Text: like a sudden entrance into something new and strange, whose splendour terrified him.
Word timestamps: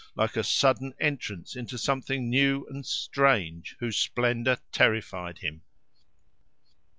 like 0.15 0.35
a 0.35 0.43
sudden 0.43 0.95
entrance 0.99 1.55
into 1.55 1.77
something 1.77 2.27
new 2.27 2.65
and 2.71 2.87
strange, 2.87 3.75
whose 3.79 3.97
splendour 3.99 4.57
terrified 4.71 5.37
him. 5.37 5.61